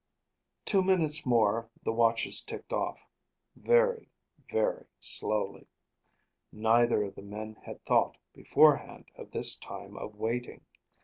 Two 0.65 0.81
minutes 0.81 1.27
more 1.27 1.69
the 1.83 1.91
watches 1.93 2.41
ticked 2.41 2.73
off; 2.73 2.99
very, 3.55 4.09
very 4.49 4.87
slowly. 4.99 5.67
Neither 6.51 7.03
of 7.03 7.13
the 7.13 7.21
men 7.21 7.53
had 7.63 7.85
thought, 7.85 8.17
beforehand, 8.33 9.05
of 9.13 9.29
this 9.29 9.55
time 9.57 9.95
of 9.95 10.15
waiting. 10.15 10.65